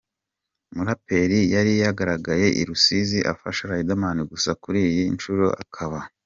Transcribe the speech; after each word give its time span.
muraperi 0.75 1.39
yari 1.55 1.73
yagaragaye 1.83 2.47
i 2.61 2.63
Rusizi 2.67 3.19
afasha 3.33 3.63
Riderman 3.71 4.19
gusa 4.31 4.49
kuri 4.63 4.79
iyi 4.91 5.03
nshuro 5.15 5.45
akaba. 5.63 5.99